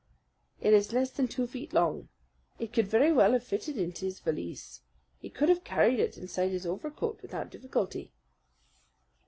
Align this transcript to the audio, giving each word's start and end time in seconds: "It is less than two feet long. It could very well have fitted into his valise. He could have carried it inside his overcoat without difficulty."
"It 0.59 0.73
is 0.73 0.93
less 0.93 1.11
than 1.11 1.27
two 1.27 1.45
feet 1.45 1.73
long. 1.73 2.09
It 2.57 2.73
could 2.73 2.87
very 2.87 3.11
well 3.11 3.33
have 3.33 3.43
fitted 3.43 3.77
into 3.77 4.05
his 4.05 4.19
valise. 4.19 4.81
He 5.19 5.29
could 5.29 5.47
have 5.47 5.63
carried 5.63 5.99
it 5.99 6.17
inside 6.17 6.49
his 6.49 6.65
overcoat 6.65 7.21
without 7.21 7.51
difficulty." 7.51 8.11